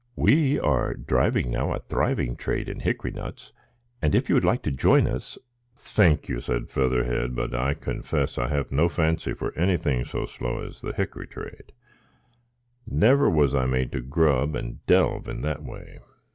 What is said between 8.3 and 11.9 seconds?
I have no fancy for anything so slow as the hickory trade; I